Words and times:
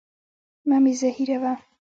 مه 0.67 0.77
مي 0.83 0.93
زهيروه. 0.99 1.53